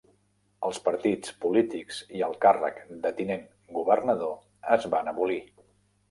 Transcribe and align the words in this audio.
Els 0.67 0.77
partits 0.85 1.33
polítics 1.43 1.99
i 2.19 2.23
el 2.27 2.33
càrrec 2.45 2.79
de 3.03 3.11
tinent 3.19 3.43
governador 3.75 4.33
es 4.77 4.89
van 4.95 5.13
abolir. 5.13 5.39